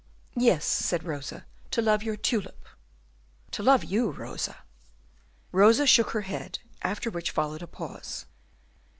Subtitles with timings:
[0.35, 2.65] "Yes," said Rosa, "to love your tulip."
[3.51, 4.57] "To love you, Rosa."
[5.51, 8.25] Rosa shook her head, after which followed a pause.